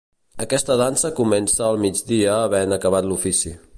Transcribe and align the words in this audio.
Aquesta 0.45 0.77
dansa 0.79 1.11
comença 1.19 1.63
al 1.67 1.77
migdia 1.83 2.33
havent 2.39 2.77
acabat 2.79 3.11
l'ofici. 3.11 3.55